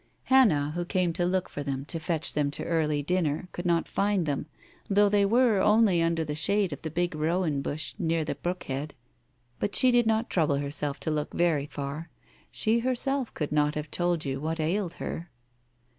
[0.23, 3.87] Hannah, who came to look for them to fetch them to early dinner, could not
[3.87, 4.47] find them,
[4.89, 8.63] though they were only under the shade of the big rowan bush near the brook
[8.63, 8.95] head.
[9.59, 12.09] But she did not trouble herself to look very far,
[12.49, 15.29] she herself could not have told you what ailed her.